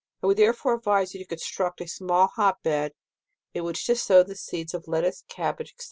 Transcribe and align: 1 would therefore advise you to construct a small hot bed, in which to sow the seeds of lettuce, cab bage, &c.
1 0.21 0.29
would 0.29 0.37
therefore 0.37 0.73
advise 0.73 1.13
you 1.13 1.19
to 1.19 1.27
construct 1.27 1.79
a 1.79 1.87
small 1.87 2.25
hot 2.25 2.63
bed, 2.63 2.93
in 3.53 3.63
which 3.63 3.85
to 3.85 3.95
sow 3.95 4.23
the 4.23 4.33
seeds 4.35 4.73
of 4.73 4.87
lettuce, 4.87 5.23
cab 5.29 5.57
bage, 5.59 5.75
&c. 5.77 5.79